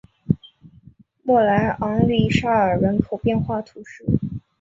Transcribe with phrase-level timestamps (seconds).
[1.21, 4.03] 莫莱昂利沙尔人口变化图示